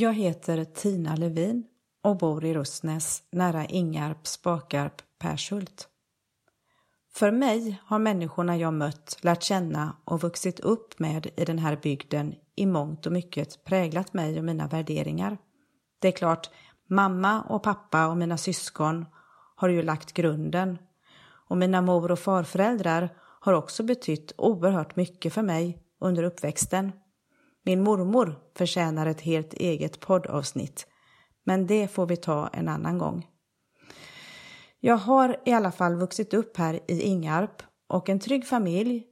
[0.00, 1.64] Jag heter Tina Levin
[2.02, 5.88] och bor i Rustnäs nära Ingarp, Spakarp, Pershult.
[7.14, 11.78] För mig har människorna jag mött, lärt känna och vuxit upp med i den här
[11.82, 15.38] bygden i mångt och mycket präglat mig och mina värderingar.
[15.98, 16.50] Det är klart,
[16.88, 19.06] mamma och pappa och mina syskon
[19.56, 20.78] har ju lagt grunden
[21.48, 23.08] och mina mor och farföräldrar
[23.40, 26.92] har också betytt oerhört mycket för mig under uppväxten.
[27.68, 30.86] Min mormor förtjänar ett helt eget poddavsnitt,
[31.44, 33.26] men det får vi ta en annan gång.
[34.80, 39.04] Jag har i alla fall vuxit upp här i Ingarp och en trygg familj,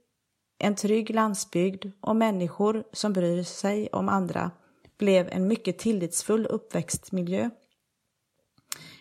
[0.59, 4.51] en trygg landsbygd och människor som bryr sig om andra
[4.99, 7.51] blev en mycket tillitsfull uppväxtmiljö.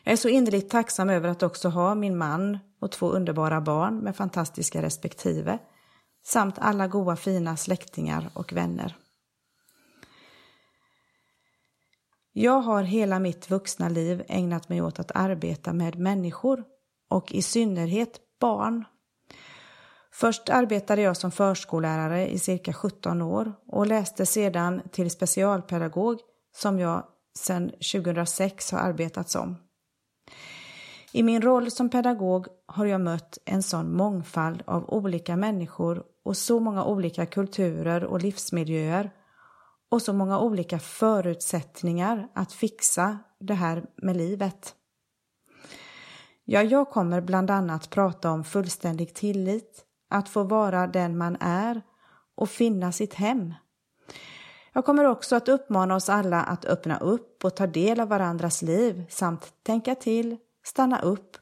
[0.03, 3.97] Jag är så innerligt tacksam över att också ha min man och två underbara barn
[3.97, 5.59] med fantastiska respektive
[6.25, 8.95] samt alla goa fina släktingar och vänner.
[12.37, 16.63] Jag har hela mitt vuxna liv ägnat mig åt att arbeta med människor
[17.09, 18.85] och i synnerhet barn.
[20.13, 26.19] Först arbetade jag som förskollärare i cirka 17 år och läste sedan till specialpedagog
[26.55, 27.03] som jag
[27.37, 29.55] sedan 2006 har arbetat som.
[31.11, 36.37] I min roll som pedagog har jag mött en sån mångfald av olika människor och
[36.37, 39.11] så många olika kulturer och livsmiljöer
[39.95, 44.75] och så många olika förutsättningar att fixa det här med livet.
[46.45, 51.81] Ja, jag kommer bland annat prata om fullständig tillit, att få vara den man är
[52.35, 53.53] och finna sitt hem.
[54.73, 58.61] Jag kommer också att uppmana oss alla att öppna upp och ta del av varandras
[58.61, 61.37] liv samt tänka till, stanna upp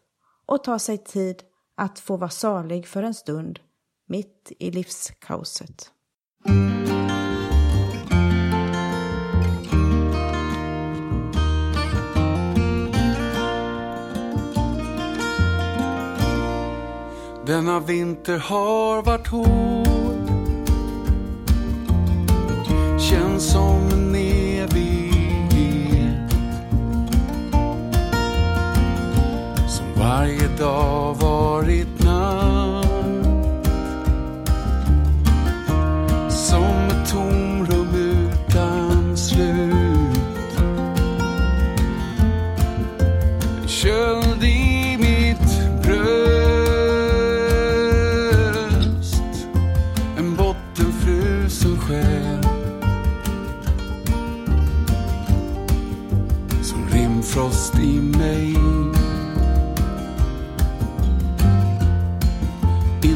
[0.45, 1.43] och ta sig tid
[1.75, 3.59] att få vara salig för en stund
[4.07, 5.91] mitt i livskaoset.
[17.45, 20.30] Denna vinter har varit hård.
[22.99, 24.71] Känns som en evighet.
[29.67, 31.92] Som varje dag varit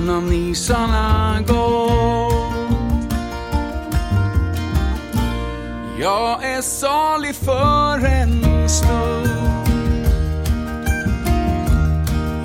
[0.07, 2.07] Innan isarna gått.
[5.99, 9.29] Jag är salig för en stund.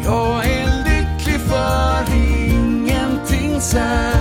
[0.05, 4.12] Jag är lycklig för ingenting särskilt.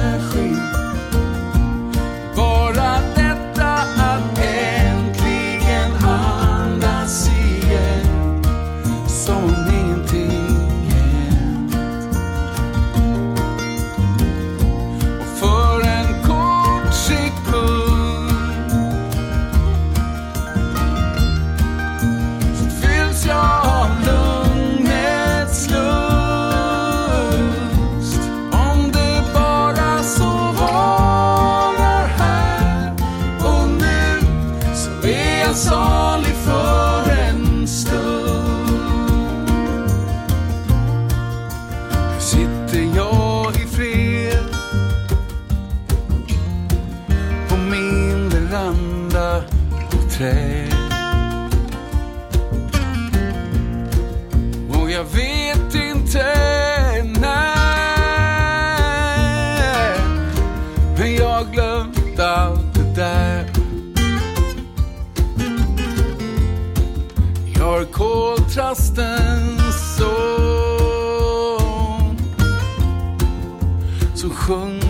[74.51, 74.80] Som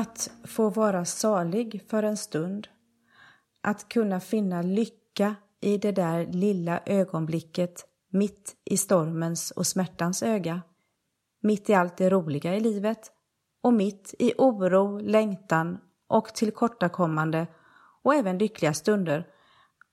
[0.00, 2.68] Att få vara salig för en stund.
[3.62, 10.62] Att kunna finna lycka i det där lilla ögonblicket mitt i stormens och smärtans öga.
[11.42, 13.12] Mitt i allt det roliga i livet
[13.62, 17.46] och mitt i oro, längtan och tillkortakommande
[18.02, 19.26] och även lyckliga stunder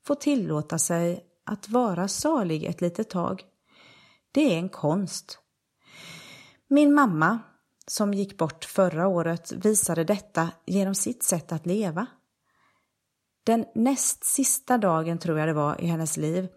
[0.06, 3.44] få tillåta sig att vara salig ett litet tag.
[4.32, 5.40] Det är en konst.
[6.68, 7.40] Min mamma,
[7.88, 12.06] som gick bort förra året, visade detta genom sitt sätt att leva.
[13.44, 16.48] Den näst sista dagen, tror jag det var, i hennes liv,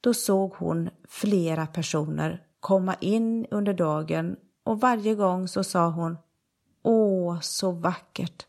[0.00, 6.18] då såg hon flera personer komma in under dagen och varje gång så sa hon
[6.84, 8.46] Åh, så vackert.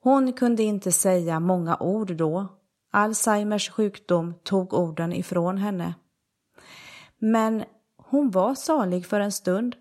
[0.00, 2.46] Hon kunde inte säga många ord då.
[2.90, 5.94] Alzheimers sjukdom tog orden ifrån henne.
[7.18, 7.64] Men
[7.96, 9.76] hon var salig för en stund.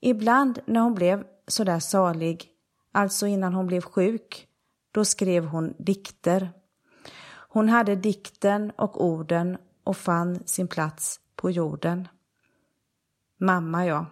[0.00, 2.48] Ibland när hon blev så där salig,
[2.92, 4.48] alltså innan hon blev sjuk,
[4.92, 6.50] då skrev hon dikter.
[7.48, 12.08] Hon hade dikten och orden och fann sin plats på jorden.
[13.38, 14.06] Mamma, ja.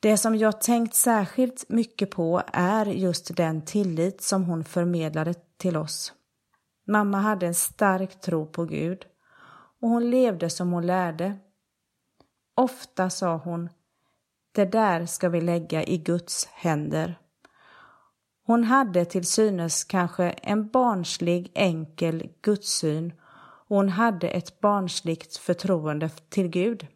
[0.00, 5.76] Det som jag tänkt särskilt mycket på är just den tillit som hon förmedlade till
[5.76, 6.12] oss.
[6.86, 9.06] Mamma hade en stark tro på Gud
[9.80, 11.38] och hon levde som hon lärde.
[12.54, 13.68] Ofta sa hon,
[14.52, 17.18] det där ska vi lägga i Guds händer.
[18.46, 23.12] Hon hade till synes kanske en barnslig enkel gudssyn
[23.68, 26.86] och hon hade ett barnsligt förtroende till Gud.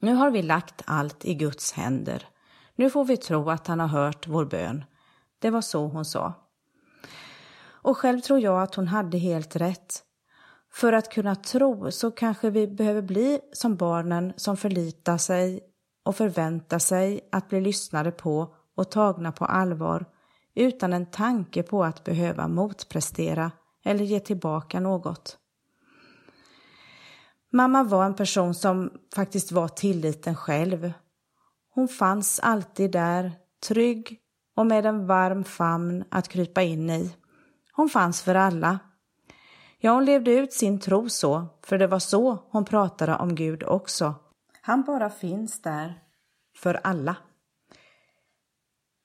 [0.00, 2.28] Nu har vi lagt allt i Guds händer.
[2.76, 4.84] Nu får vi tro att han har hört vår bön.
[5.38, 6.32] Det var så hon sa.
[7.66, 10.02] Och själv tror jag att hon hade helt rätt.
[10.72, 15.60] För att kunna tro så kanske vi behöver bli som barnen som förlitar sig
[16.04, 20.06] och förväntar sig att bli lyssnade på och tagna på allvar
[20.54, 23.50] utan en tanke på att behöva motprestera
[23.84, 25.38] eller ge tillbaka något.
[27.52, 30.92] Mamma var en person som faktiskt var tilliten själv.
[31.70, 33.32] Hon fanns alltid där,
[33.68, 34.20] trygg
[34.56, 37.16] och med en varm famn att krypa in i.
[37.72, 38.78] Hon fanns för alla.
[39.78, 43.62] Ja, hon levde ut sin tro så, för det var så hon pratade om Gud
[43.62, 44.14] också.
[44.66, 46.02] Han bara finns där,
[46.56, 47.16] för alla.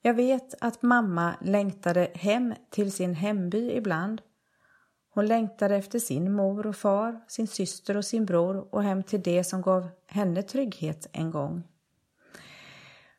[0.01, 4.21] Jag vet att mamma längtade hem till sin hemby ibland.
[5.09, 9.21] Hon längtade efter sin mor och far, sin syster och sin bror och hem till
[9.21, 11.63] det som gav henne trygghet en gång.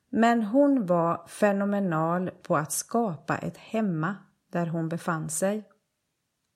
[0.09, 4.17] Men hon var fenomenal på att skapa ett hemma
[4.53, 5.69] där hon befann sig.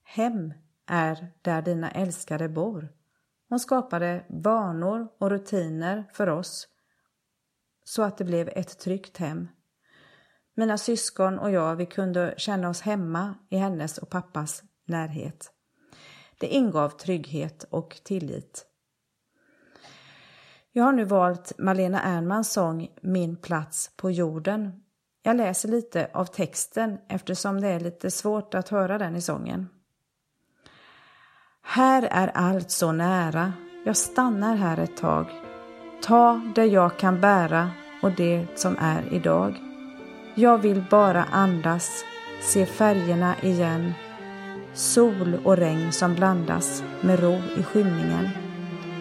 [0.05, 0.55] Hem
[0.87, 2.89] är där dina älskade bor.
[3.55, 6.69] Hon skapade vanor och rutiner för oss
[7.85, 9.49] så att det blev ett tryggt hem.
[10.57, 15.53] Mina syskon och jag, vi kunde känna oss hemma i hennes och pappas närhet.
[16.39, 18.67] Det ingav trygghet och tillit.
[20.73, 24.83] Jag har nu valt Malena Ernmans sång Min plats på jorden.
[25.23, 29.69] Jag läser lite av texten eftersom det är lite svårt att höra den i sången.
[31.67, 33.53] Här är allt så nära,
[33.85, 35.27] jag stannar här ett tag.
[36.03, 37.71] Ta det jag kan bära
[38.03, 39.55] och det som är idag.
[40.35, 42.05] Jag vill bara andas,
[42.43, 43.93] se färgerna igen.
[44.75, 48.29] Sol och regn som blandas med ro i skymningen.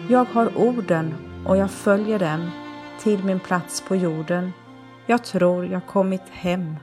[0.08, 1.14] Jag har orden
[1.46, 2.50] och jag följer dem
[3.00, 4.52] till min plats på jorden.
[5.06, 6.76] Jag tror jag kommit hem.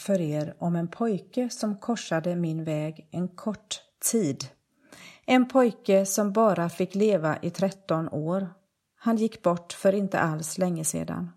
[0.00, 4.44] För er om en pojke som korsade min väg en kort tid.
[5.26, 8.48] En pojke som bara fick leva i 13 år.
[8.96, 11.30] Han gick bort för inte alls länge sedan.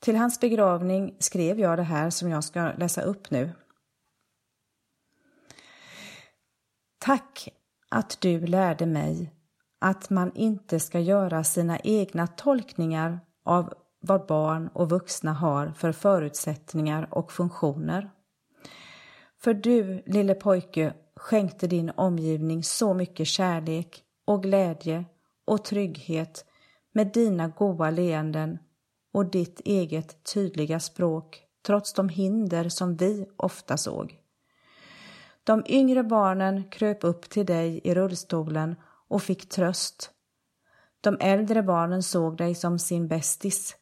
[0.00, 3.52] Till hans begravning skrev jag det här som jag ska läsa upp nu.
[6.98, 7.48] Tack
[7.88, 9.32] att du lärde mig
[9.80, 13.74] att man inte ska göra sina egna tolkningar av
[14.06, 18.10] vad barn och vuxna har för förutsättningar och funktioner.
[19.38, 25.04] För du, lille pojke, skänkte din omgivning så mycket kärlek och glädje
[25.44, 26.44] och trygghet
[26.92, 28.58] med dina goda leenden
[29.12, 34.18] och ditt eget tydliga språk trots de hinder som vi ofta såg.
[35.44, 38.76] De yngre barnen kröp upp till dig i rullstolen
[39.08, 40.10] och fick tröst.
[41.00, 43.76] De äldre barnen såg dig som sin bästis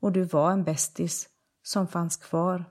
[0.00, 1.28] och du var en bästis
[1.62, 2.64] som fanns kvar.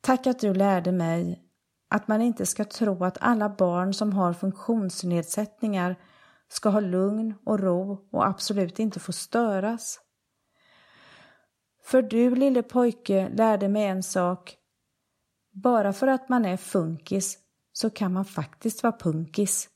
[0.00, 1.44] Tack att du lärde mig
[1.90, 5.96] att man inte ska tro att alla barn som har funktionsnedsättningar
[6.48, 10.00] ska ha lugn och ro och absolut inte få störas.
[11.82, 14.56] För du lille pojke lärde mig en sak.
[15.52, 17.38] Bara för att man är funkis
[17.72, 19.68] så kan man faktiskt vara punkis.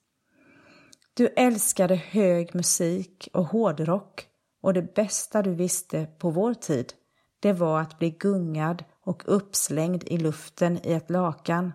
[1.15, 4.27] Du älskade hög musik och hårdrock
[4.69, 6.93] och det bästa du visste på vår tid,
[7.41, 11.73] det var att bli gungad och uppslängd i luften i ett lakan.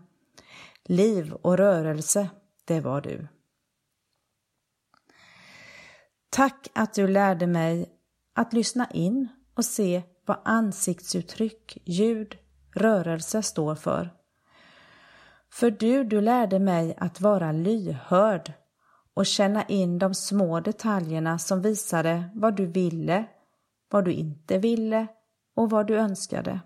[0.85, 2.29] Liv och rörelse,
[2.65, 3.27] det var du.
[6.29, 7.89] Tack att du lärde mig
[8.33, 12.37] att lyssna in och se vad ansiktsuttryck, ljud,
[12.75, 14.13] rörelse står för.
[15.51, 18.53] För du, du lärde mig att vara lyhörd
[19.13, 23.25] och känna in de små detaljerna som visade vad du ville,
[23.91, 25.07] vad du inte ville
[25.55, 26.59] och vad du önskade.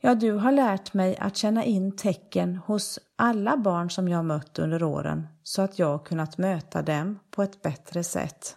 [0.00, 4.58] Ja, du har lärt mig att känna in tecken hos alla barn som jag mött
[4.58, 8.56] under åren så att jag kunnat möta dem på ett bättre sätt.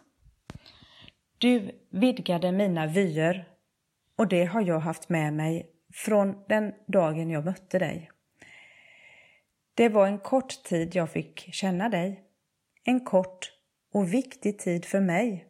[1.37, 3.47] Du vidgade mina vyer
[4.17, 8.11] och det har jag haft med mig från den dagen jag mötte dig.
[9.73, 12.30] Det var en kort tid jag fick känna dig.
[12.83, 13.51] En kort
[13.93, 15.45] och viktig tid för mig.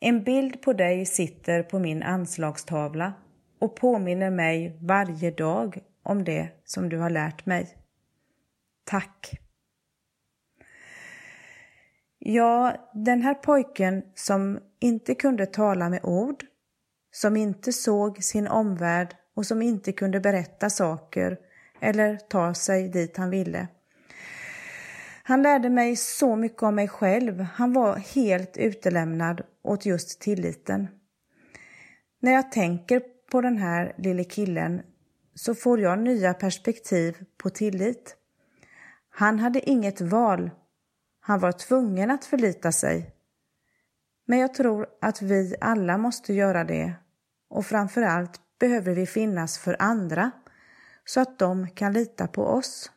[0.00, 3.12] En bild på dig sitter på min anslagstavla
[3.58, 7.76] och påminner mig varje dag om det som du har lärt mig.
[8.84, 9.38] Tack!
[12.18, 16.44] Ja, den här pojken som inte kunde tala med ord,
[17.10, 21.38] som inte såg sin omvärld och som inte kunde berätta saker
[21.80, 23.68] eller ta sig dit han ville.
[25.22, 27.40] Han lärde mig så mycket om mig själv.
[27.40, 30.88] Han var helt utelämnad åt just tilliten.
[32.20, 34.82] När jag tänker på den här lille killen
[35.34, 38.16] så får jag nya perspektiv på tillit.
[39.10, 40.50] Han hade inget val.
[41.20, 43.10] Han var tvungen att förlita sig.
[44.26, 46.94] Men jag tror att vi alla måste göra det
[47.48, 50.30] och framför allt behöver vi finnas för andra
[51.04, 52.90] så att de kan lita på oss.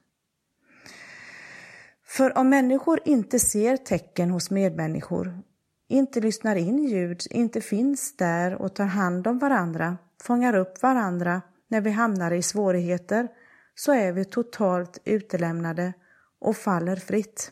[2.08, 5.42] För om människor inte ser tecken hos medmänniskor,
[5.88, 11.42] inte lyssnar in ljud, inte finns där och tar hand om varandra, fångar upp varandra
[11.68, 13.28] när vi hamnar i svårigheter,
[13.76, 15.94] så är vi totalt utelämnade
[16.40, 17.52] och faller fritt.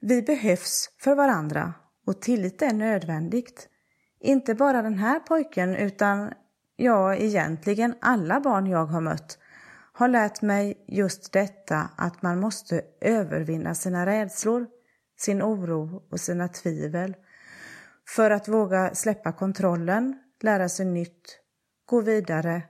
[0.00, 1.74] Vi behövs för varandra
[2.06, 3.68] och tillit är nödvändigt.
[4.20, 6.32] Inte bara den här pojken utan
[6.76, 9.38] ja, egentligen alla barn jag har mött
[9.98, 14.66] har lärt mig just detta att man måste övervinna sina rädslor,
[15.20, 17.16] sin oro och sina tvivel
[18.16, 21.38] för att våga släppa kontrollen, lära sig nytt,
[21.86, 22.62] gå vidare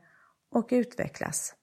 [0.54, 1.54] och utvecklas.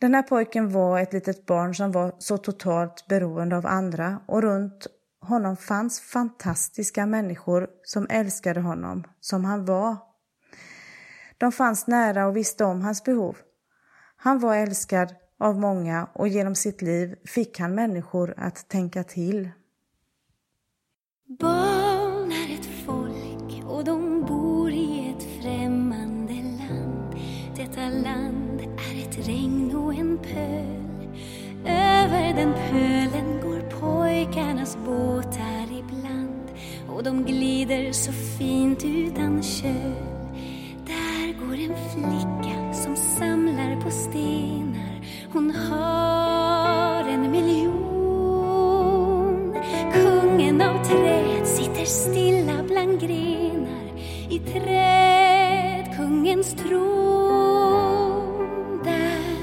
[0.00, 4.42] Den här pojken var ett litet barn som var så totalt beroende av andra och
[4.42, 4.86] runt
[5.20, 9.96] honom fanns fantastiska människor som älskade honom som han var.
[11.38, 13.36] De fanns nära och visste om hans behov.
[14.22, 19.50] Han var älskad av många och genom sitt liv fick han människor att tänka till.
[21.38, 27.14] Barn är ett folk och de bor i ett främmande land.
[27.56, 31.08] Detta land är ett regn och en pöl.
[31.66, 36.50] Över den pölen går pojkarnas båtar ibland
[36.88, 39.94] och de glider så fint utan köl.
[40.86, 42.39] Där går en flicka
[43.84, 45.00] på stenar.
[45.32, 48.34] Hon har en miljon.
[49.92, 53.92] Kungen av träd sitter stilla bland grenar
[54.30, 56.80] i träd kungens tron.
[58.84, 59.36] Där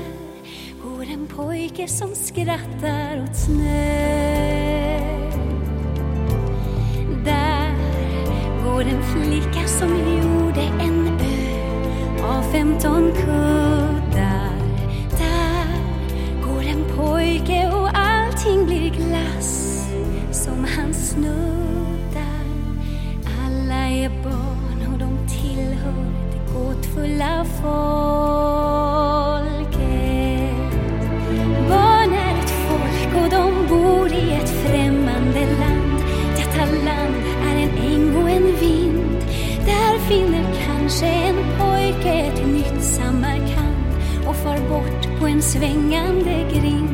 [0.83, 4.17] går en pojke som skrattar åt snö.
[7.25, 7.75] Där
[8.63, 10.16] går en flicka som
[45.37, 46.86] en svängande grind.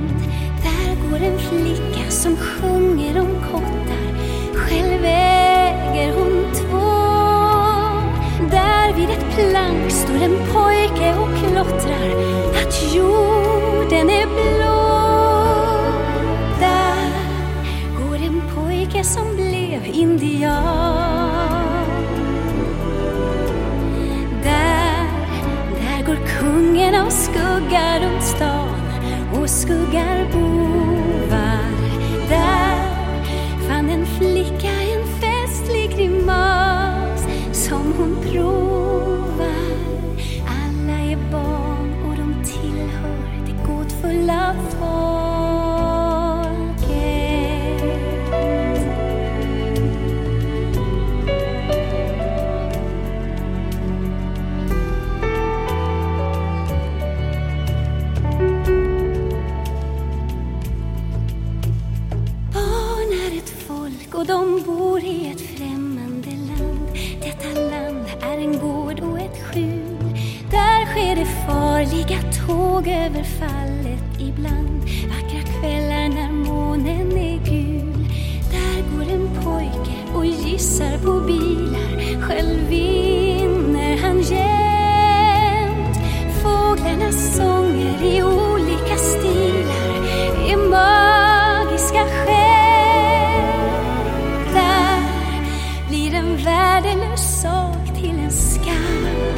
[96.43, 99.33] Värdelös sak till en skatt.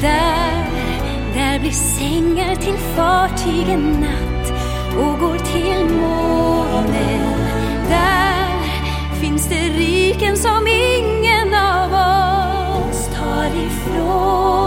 [0.00, 0.66] Där,
[1.34, 4.52] där blir sängar till fartygen natt
[4.98, 7.38] och går till månen.
[7.88, 8.58] Där
[9.20, 14.63] finns det riken som ingen av oss tar ifrån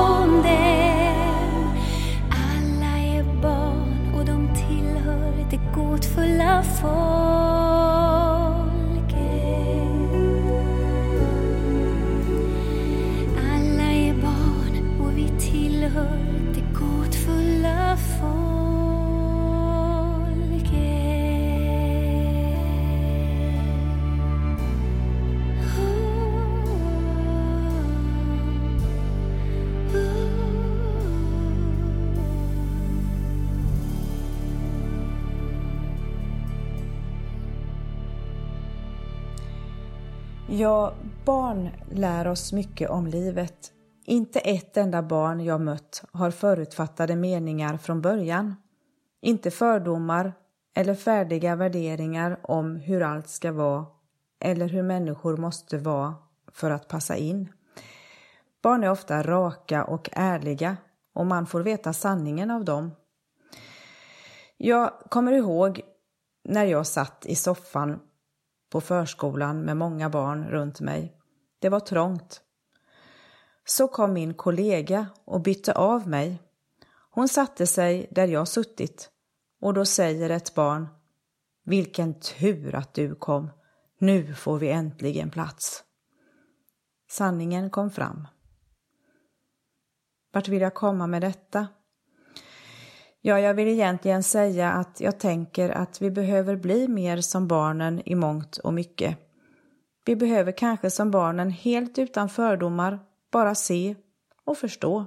[40.59, 40.93] Ja,
[41.25, 43.71] barn lär oss mycket om livet.
[44.05, 48.55] Inte ett enda barn jag mött har förutfattade meningar från början.
[49.21, 50.33] Inte fördomar
[50.75, 53.85] eller färdiga värderingar om hur allt ska vara
[54.39, 56.15] eller hur människor måste vara
[56.51, 57.51] för att passa in.
[58.63, 60.77] Barn är ofta raka och ärliga
[61.13, 62.91] och man får veta sanningen av dem.
[64.57, 65.81] Jag kommer ihåg
[66.43, 67.99] när jag satt i soffan
[68.69, 71.17] på förskolan med många barn runt mig.
[71.59, 72.41] Det var trångt.
[73.65, 76.41] Så kom min kollega och bytte av mig.
[77.11, 79.09] Hon satte sig där jag suttit
[79.61, 80.87] och då säger ett barn
[81.63, 83.49] Vilken tur att du kom.
[83.99, 85.83] Nu får vi äntligen plats.
[87.09, 88.27] Sanningen kom fram.
[90.31, 91.67] Vart vill jag komma med detta?
[93.21, 98.01] Ja, jag vill egentligen säga att jag tänker att vi behöver bli mer som barnen
[98.05, 99.17] i mångt och mycket.
[100.05, 102.99] Vi behöver kanske som barnen helt utan fördomar
[103.31, 103.95] bara se
[104.45, 105.05] och förstå.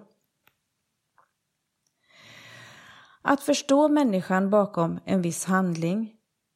[3.23, 6.13] Att förstå människan bakom en viss handling,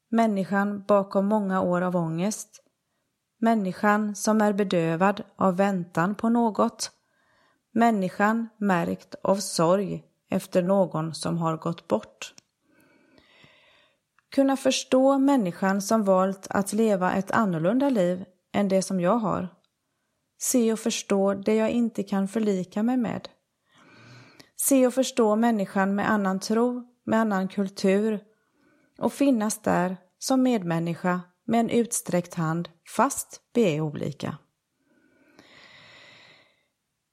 [0.08, 2.62] människan bakom många år av ångest,
[3.38, 6.90] människan som är bedövad av väntan på något,
[7.72, 12.34] människan märkt av sorg efter någon som har gått bort.
[14.34, 19.48] Kunna förstå människan som valt att leva ett annorlunda liv än det som jag har.
[20.38, 23.28] Se och förstå det jag inte kan förlika mig med.
[24.56, 28.20] Se och förstå människan med annan tro, med annan kultur
[28.98, 34.38] och finnas där som medmänniska med en utsträckt hand fast vi är olika.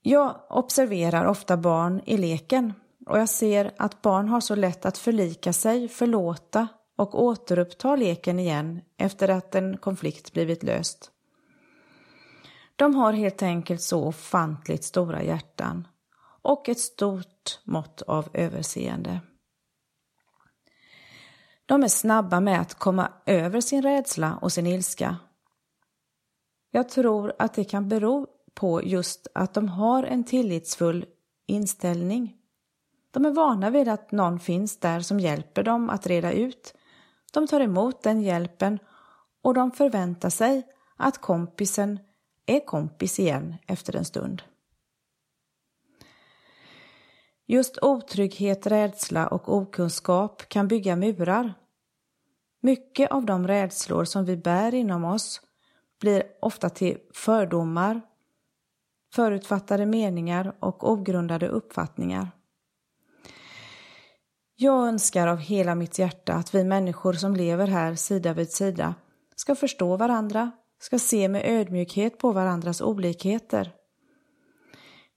[0.01, 2.73] Jag observerar ofta barn i leken
[3.05, 8.39] och jag ser att barn har så lätt att förlika sig, förlåta och återuppta leken
[8.39, 11.11] igen efter att en konflikt blivit löst.
[12.75, 15.87] De har helt enkelt så ofantligt stora hjärtan
[16.41, 19.19] och ett stort mått av överseende.
[21.65, 25.17] De är snabba med att komma över sin rädsla och sin ilska.
[26.71, 31.05] Jag tror att det kan bero på just att de har en tillitsfull
[31.47, 32.40] inställning.
[33.11, 36.73] De är vana vid att någon finns där som hjälper dem att reda ut.
[37.33, 38.79] De tar emot den hjälpen
[39.43, 41.99] och de förväntar sig att kompisen
[42.45, 44.41] är kompis igen efter en stund.
[47.47, 51.53] Just otrygghet, rädsla och okunskap kan bygga murar.
[52.61, 55.41] Mycket av de rädslor som vi bär inom oss
[55.99, 58.01] blir ofta till fördomar,
[59.13, 62.31] förutfattade meningar och ogrundade uppfattningar.
[64.63, 68.95] Jag önskar av hela mitt hjärta att vi människor som lever här sida vid sida
[69.35, 73.71] ska förstå varandra, ska se med ödmjukhet på varandras olikheter.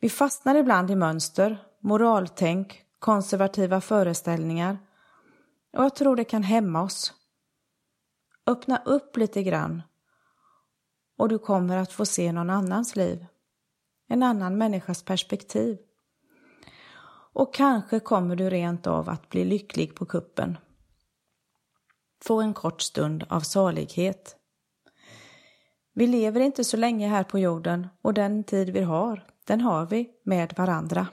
[0.00, 4.78] Vi fastnar ibland i mönster, moraltänk, konservativa föreställningar
[5.76, 7.14] och jag tror det kan hämma oss.
[8.46, 9.83] Öppna upp lite grann
[11.18, 13.26] och du kommer att få se någon annans liv
[14.09, 15.78] en annan människas perspektiv.
[17.34, 20.58] Och kanske kommer du rent av att bli lycklig på kuppen.
[22.24, 24.36] Få en kort stund av salighet.
[25.94, 29.86] Vi lever inte så länge här på jorden och den tid vi har, den har
[29.86, 31.06] vi med varandra.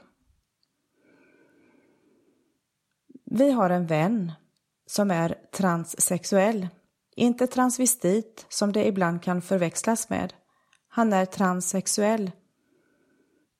[3.26, 4.32] Vi har en vän
[4.86, 6.68] som är transsexuell.
[7.16, 10.34] Inte transvestit som det ibland kan förväxlas med.
[10.88, 12.32] Han är transsexuell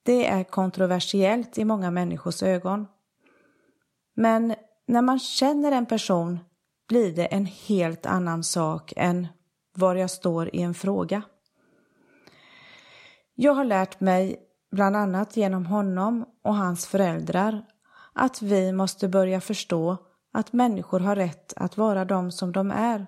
[0.02, 2.86] det är kontroversiellt i många människors ögon.
[4.14, 4.54] Men
[4.86, 6.38] när man känner en person
[6.88, 9.26] blir det en helt annan sak än
[9.74, 11.22] var jag står i en fråga.
[13.34, 14.36] Jag har lärt mig,
[14.70, 17.64] bland annat genom honom och hans föräldrar,
[18.12, 19.96] att vi måste börja förstå
[20.32, 23.06] att människor har rätt att vara de som de är.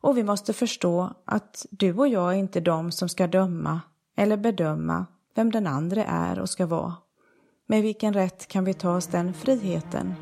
[0.00, 3.80] Och vi måste förstå att du och jag är inte de som ska döma
[4.16, 6.94] eller bedöma vem den andra är och ska vara.
[7.66, 10.14] Med vilken rätt kan vi ta oss den friheten?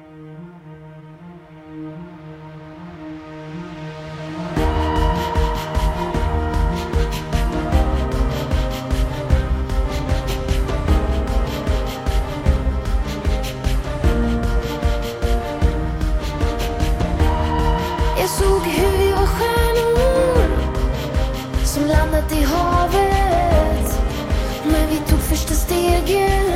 [26.06, 26.47] Vi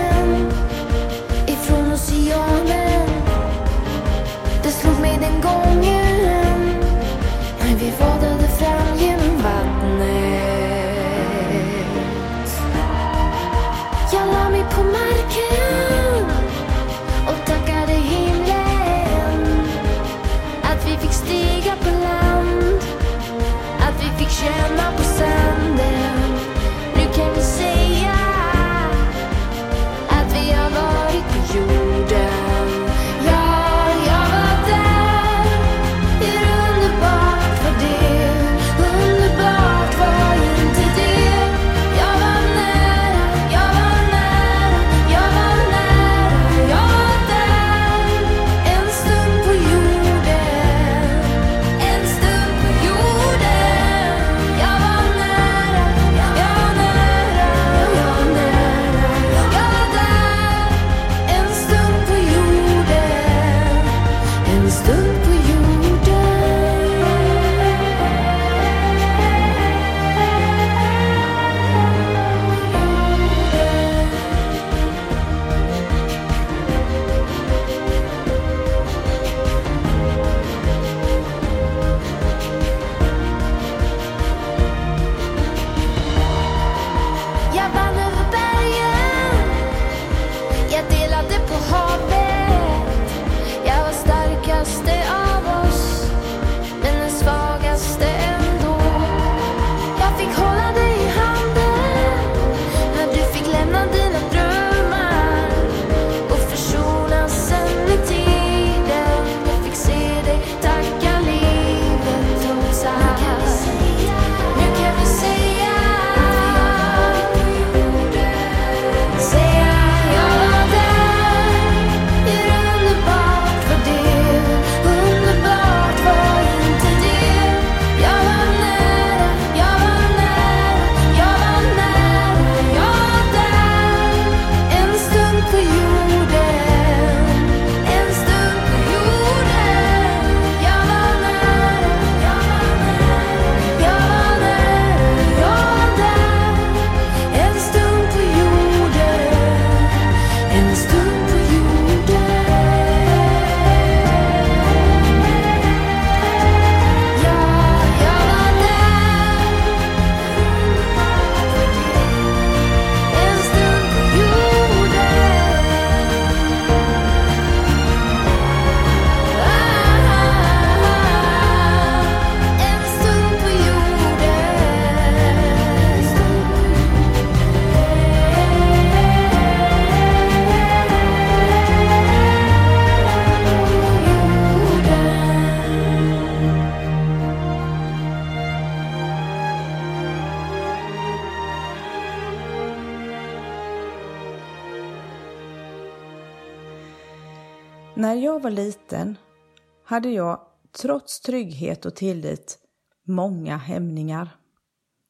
[199.92, 200.40] hade jag,
[200.80, 202.58] trots trygghet och tillit,
[203.02, 204.36] många hämningar.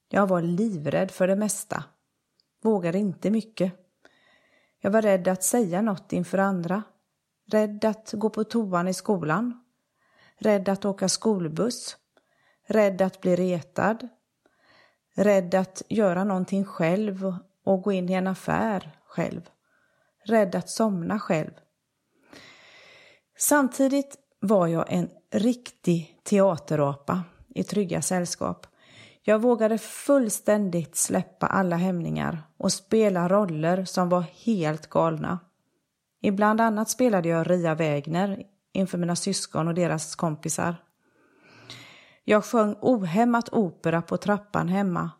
[0.09, 1.85] Jag var livrädd för det mesta.
[2.63, 3.73] Vågade inte mycket.
[4.81, 6.83] Jag var rädd att säga något inför andra.
[7.51, 9.65] Rädd att gå på toan i skolan.
[10.39, 11.97] Rädd att åka skolbuss.
[12.67, 14.09] Rädd att bli retad.
[15.15, 19.51] Rädd att göra någonting själv och gå in i en affär själv.
[20.25, 21.53] Rädd att somna själv.
[23.39, 27.23] Samtidigt var jag en riktig teaterapa
[27.55, 28.67] i trygga sällskap.
[29.23, 35.39] Jag vågade fullständigt släppa alla hämningar och spela roller som var helt galna.
[36.23, 40.77] Ibland annat spelade jag Ria Wägner inför mina syskon och deras kompisar.
[42.25, 45.11] Jag sjöng ohämmat opera på trappan hemma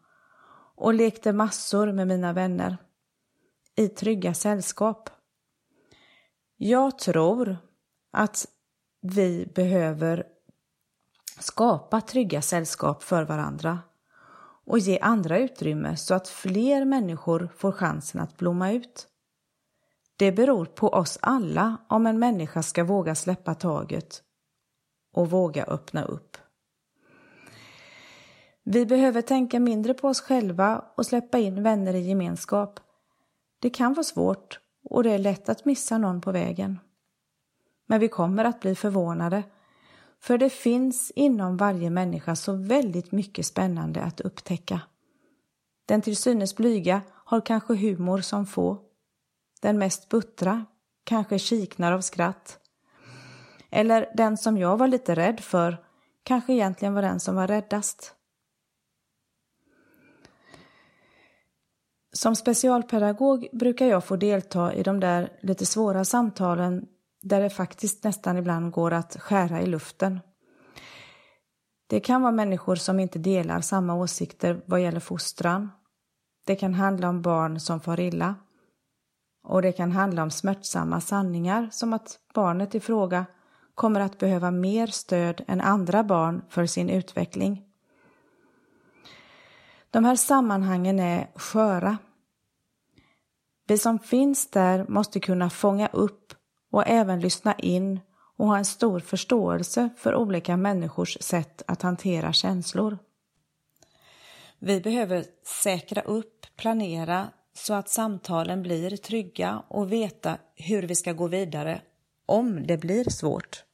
[0.77, 2.77] och lekte massor med mina vänner.
[3.77, 5.11] I trygga sällskap.
[6.57, 7.57] Jag tror
[8.13, 8.47] att
[9.03, 10.25] vi behöver
[11.39, 13.79] skapa trygga sällskap för varandra
[14.65, 19.09] och ge andra utrymme så att fler människor får chansen att blomma ut.
[20.17, 24.23] Det beror på oss alla om en människa ska våga släppa taget
[25.13, 26.37] och våga öppna upp.
[28.65, 32.81] Vi behöver tänka mindre på oss själva och släppa in vänner i gemenskap.
[33.59, 36.79] Det kan vara svårt och det är lätt att missa någon på vägen.
[37.87, 39.43] Men vi kommer att bli förvånade
[40.23, 44.81] för det finns inom varje människa så väldigt mycket spännande att upptäcka.
[45.87, 48.79] Den till synes blyga har kanske humor som få.
[49.61, 50.65] Den mest buttra
[51.05, 52.59] kanske kiknar av skratt.
[53.71, 55.85] Eller den som jag var lite rädd för
[56.23, 58.15] kanske egentligen var den som var räddast.
[62.13, 66.89] Som specialpedagog brukar jag få delta i de där lite svåra samtalen
[67.23, 70.21] där det faktiskt nästan ibland går att skära i luften.
[71.87, 75.71] Det kan vara människor som inte delar samma åsikter vad gäller fostran.
[76.47, 78.35] Det kan handla om barn som far illa.
[79.45, 83.27] Och det kan handla om smärtsamma sanningar som att barnet i fråga
[83.75, 87.65] kommer att behöva mer stöd än andra barn för sin utveckling.
[89.91, 91.99] De här sammanhangen är sköra.
[93.67, 96.35] Vi som finns där måste kunna fånga upp
[96.73, 98.01] och även lyssna in
[98.37, 102.99] och ha en stor förståelse för olika människors sätt att hantera känslor.
[104.59, 105.25] Vi behöver
[105.63, 111.83] säkra upp, planera så att samtalen blir trygga och veta hur vi ska gå vidare
[112.27, 113.65] om det blir svårt.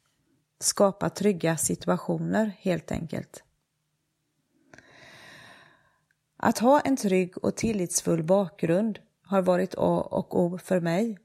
[0.60, 3.42] Skapa trygga situationer helt enkelt.
[6.36, 11.18] Att ha en trygg och tillitsfull bakgrund har varit A och O för mig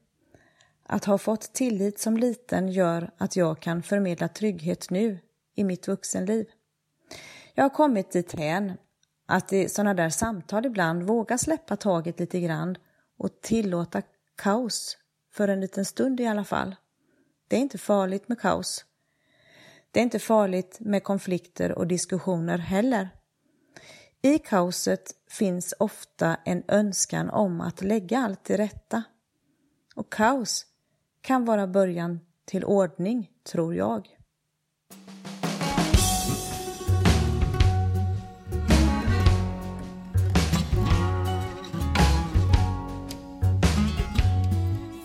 [0.86, 5.18] att ha fått tillit som liten gör att jag kan förmedla trygghet nu
[5.54, 6.46] i mitt vuxenliv.
[7.54, 8.72] Jag har kommit dithän
[9.26, 12.76] att i sådana där samtal ibland våga släppa taget lite grann
[13.18, 14.02] och tillåta
[14.36, 14.98] kaos
[15.32, 16.76] för en liten stund i alla fall.
[17.48, 18.84] Det är inte farligt med kaos.
[19.90, 23.08] Det är inte farligt med konflikter och diskussioner heller.
[24.22, 29.02] I kaoset finns ofta en önskan om att lägga allt till rätta.
[29.94, 30.66] Och kaos
[31.24, 34.08] kan vara början till ordning, tror jag.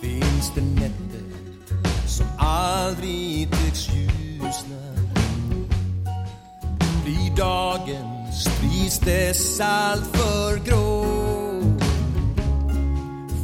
[0.00, 1.48] Finns det nätter
[2.06, 4.76] som aldrig tycks ljusna
[7.04, 11.04] Blir dagens tristess alltför grå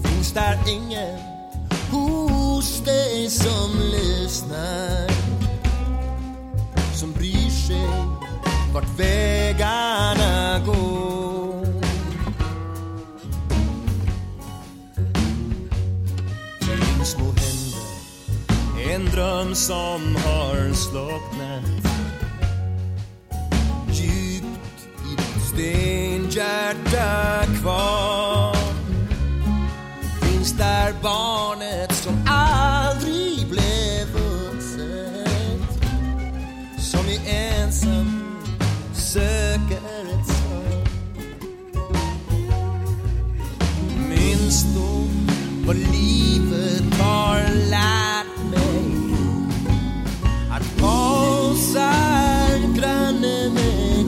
[0.04, 1.25] Finns där ingen
[3.30, 5.10] som lyssnar
[6.94, 7.88] Som bryr sig
[8.76, 11.66] vart vägarna går.
[16.60, 21.92] Dina små händer En dröm som har slocknat.
[23.90, 28.56] Djupt i ditt stenhjärta kvar.
[30.22, 31.95] Finns där barnet
[45.66, 47.40] vad livet har
[47.70, 49.16] lärt mig
[50.50, 51.92] Att pausa
[52.78, 54.06] granne med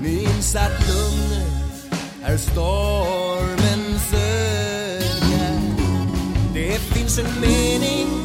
[0.00, 5.60] Minns att lugnet är stormens öga.
[6.54, 8.23] Det finns en mening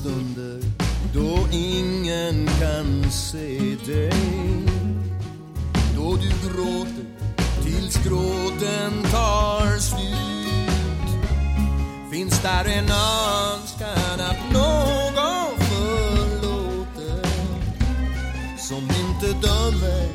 [0.00, 0.60] stunder
[1.14, 4.12] då ingen kan se dig.
[5.96, 7.04] Då du gråter
[7.64, 11.10] tills gråten tar slut.
[12.12, 17.26] Finns där en önskan att någon förlåter
[18.58, 20.08] Som inte dömer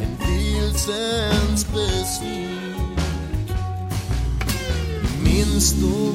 [0.00, 2.74] en vilsens beslut.
[5.24, 6.14] Minns då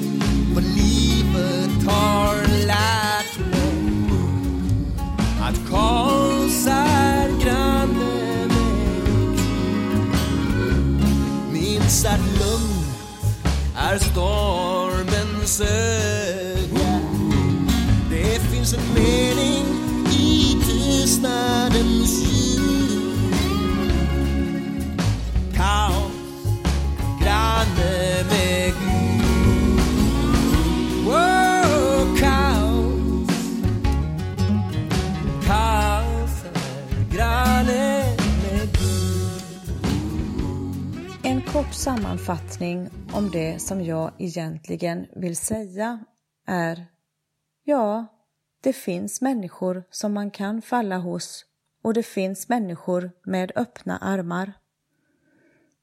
[0.54, 2.39] vad livet har
[5.50, 9.40] Att kaos är granne med
[11.52, 12.86] Minns att lugn
[13.76, 16.29] är stormens öga
[41.80, 46.06] sammanfattning om det som jag egentligen vill säga
[46.48, 46.86] är
[47.64, 48.06] Ja,
[48.62, 51.46] det finns människor som man kan falla hos
[51.82, 54.54] och det finns människor med öppna armar.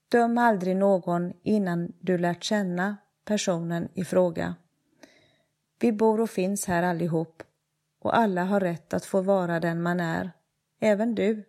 [0.08, 4.54] Döm aldrig någon innan du lärt känna personen i fråga.
[5.80, 7.42] Vi bor och finns här allihop
[8.00, 10.32] och alla har rätt att få vara den man är,
[10.80, 11.44] även du.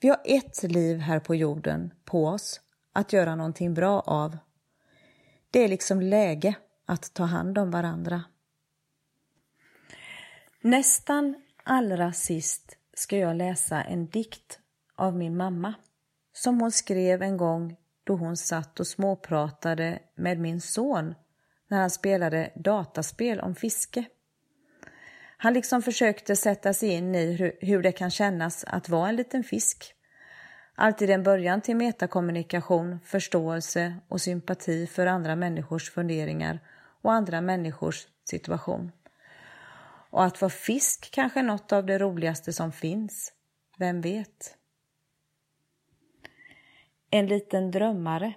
[0.00, 2.60] Vi har ett liv här på jorden på oss
[2.92, 4.38] att göra någonting bra av.
[5.50, 6.54] Det är liksom läge
[6.86, 8.22] att ta hand om varandra.
[10.60, 11.34] Nästan
[11.64, 14.58] allra sist ska jag läsa en dikt
[14.96, 15.74] av min mamma
[16.32, 21.14] som hon skrev en gång då hon satt och småpratade med min son
[21.68, 24.04] när han spelade dataspel om fiske.
[25.36, 29.16] Han liksom försökte sätta sig in i hur, hur det kan kännas att vara en
[29.16, 29.94] liten fisk.
[30.74, 36.58] Alltid en början till metakommunikation, förståelse och sympati för andra människors funderingar
[37.02, 38.92] och andra människors situation.
[40.10, 43.32] Och att vara fisk kanske är något av det roligaste som finns.
[43.78, 44.56] Vem vet?
[47.10, 48.32] En liten drömmare.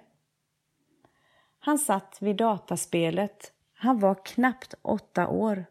[1.58, 3.52] Han satt vid dataspelet.
[3.74, 5.66] Han var knappt åtta år.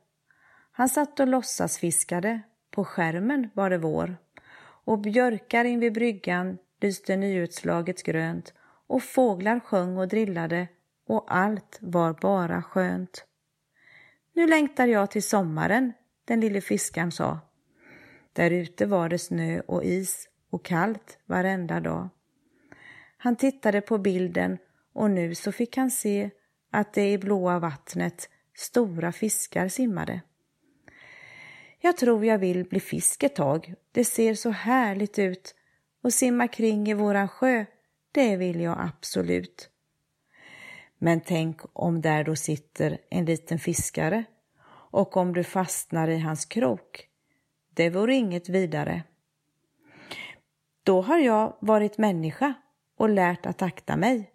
[0.72, 2.42] Han satt och låtsasfiskade.
[2.72, 4.18] På skärmen var det vår.
[4.86, 8.54] Och björkar invid bryggan lyste nyutslaget grönt
[8.88, 10.68] och fåglar sjöng och drillade
[11.08, 13.26] och allt var bara skönt.
[14.34, 15.94] Nu längtar jag till sommaren,
[16.26, 17.40] den lille fiskaren sa.
[18.34, 22.10] Där ute var det snö och is och kallt varenda dag.
[23.18, 24.58] Han tittade på bilden
[24.94, 26.30] och nu så fick han se
[26.72, 30.22] att det i blåa vattnet stora fiskar simmade.
[31.86, 33.74] Jag tror jag vill bli fisk ett tag.
[33.92, 35.56] Det ser så härligt ut.
[36.04, 37.66] Och simma kring i våran sjö,
[38.12, 39.70] det vill jag absolut.
[40.98, 44.24] Men tänk om där då sitter en liten fiskare
[44.92, 47.08] och om du fastnar i hans krok.
[47.70, 49.04] Det vore inget vidare.
[50.84, 52.54] Då har jag varit människa
[52.98, 54.32] och lärt att akta mig.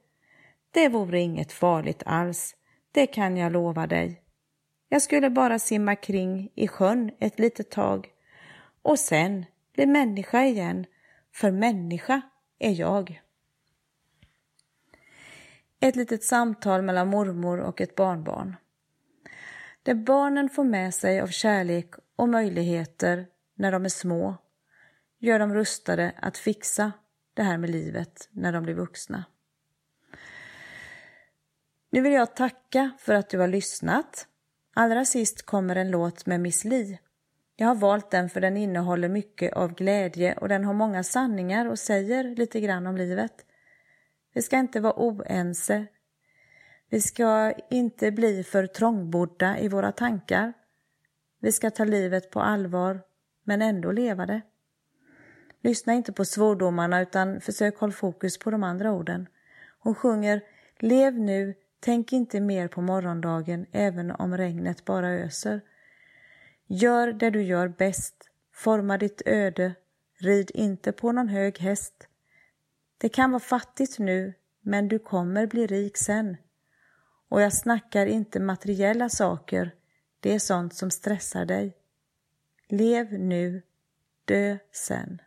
[0.71, 2.57] Det vore inget farligt alls,
[2.93, 4.23] det kan jag lova dig.
[4.89, 8.09] Jag skulle bara simma kring i sjön ett litet tag
[8.83, 10.87] och sen bli människa igen,
[11.35, 12.21] för människa
[12.59, 13.23] är jag.
[15.81, 18.57] Ett litet samtal mellan mormor och ett barnbarn.
[19.83, 24.37] Det barnen får med sig av kärlek och möjligheter när de är små
[25.19, 26.93] gör dem rustade att fixa
[27.35, 29.25] det här med livet när de blir vuxna.
[31.91, 34.28] Nu vill jag tacka för att du har lyssnat.
[34.81, 36.99] Allra sist kommer en låt med Miss Li.
[37.57, 41.67] Jag har valt den för den innehåller mycket av glädje och den har många sanningar
[41.67, 43.33] och säger lite grann om livet.
[44.35, 45.87] Vi ska inte vara oense.
[46.91, 50.53] Vi ska inte bli för trångbodda i våra tankar.
[51.41, 53.01] Vi ska ta livet på allvar,
[53.45, 54.41] men ändå leva det.
[55.63, 59.27] Lyssna inte på svordomarna utan försök hålla fokus på de andra orden.
[59.79, 60.43] Hon sjunger
[60.79, 65.61] Lev nu, tänk inte mer på morgondagen även om regnet bara öser.
[66.67, 69.75] Gör det du gör bäst, Forma ditt öde,
[70.19, 72.09] rid inte på någon hög häst.
[72.99, 76.37] Det kan vara fattigt nu, men du kommer bli rik sen.
[77.29, 79.75] Och jag snackar inte materiella saker,
[80.21, 81.77] det är sånt som stressar dig.
[82.69, 83.63] Lev nu,
[84.25, 85.19] dö sen.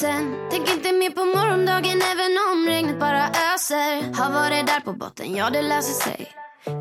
[0.00, 3.24] sen Tänk inte mer på morgondagen även om regnet bara
[3.54, 4.14] öser.
[4.18, 6.32] Har varit där på botten, ja det löser sig.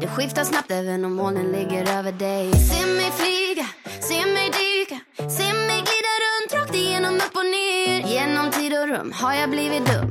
[0.01, 2.51] Det skiftar snabbt även om molnen ligger över dig.
[2.69, 3.67] Se mig flyga,
[4.09, 4.99] se mig dyka
[5.37, 7.97] Se mig glida runt rakt igenom upp och ner.
[8.13, 10.09] Genom tid och rum har jag blivit dum.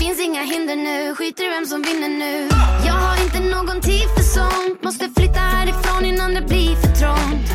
[0.00, 2.48] Finns inga hinder nu, skiter i vem som vinner nu.
[2.86, 4.82] Jag har inte någon tid för sånt.
[4.82, 7.48] Måste flytta härifrån innan det blir för trångt.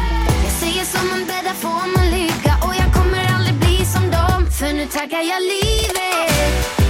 [0.46, 2.54] Jag säger som man bäddar får man ligga?
[2.66, 2.83] Och jag
[4.64, 6.83] för nu tackar jag livet.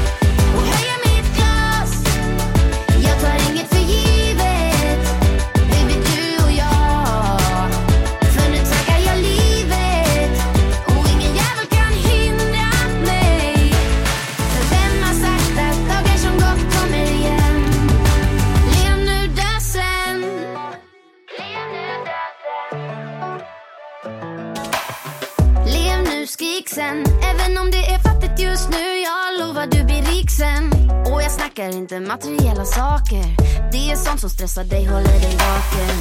[27.64, 30.66] Om det är fattigt just nu Jag lovar du blir rik sen.
[31.12, 33.26] Och jag snackar inte materiella saker.
[33.72, 35.96] Det är sånt som stressar dig, håller dig vaken.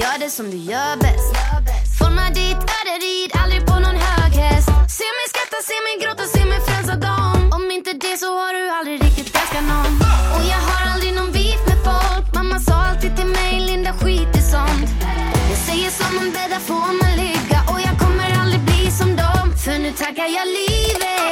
[0.00, 1.32] Gör det som du gör bäst.
[1.98, 4.68] Forma ditt öde, rid aldrig på någon hög häst.
[4.98, 7.38] Se mig skratta, se mig gråta, se mig frälsa dem.
[7.56, 9.94] Om inte det så har du aldrig riktigt älskat någon.
[10.34, 12.24] Och jag har aldrig någon beef med folk.
[12.38, 14.90] Mamma sa alltid till mig, Linda skit i sånt.
[15.50, 17.01] Jag säger som man bäddar får
[19.72, 21.31] Turn the tack out your leaving.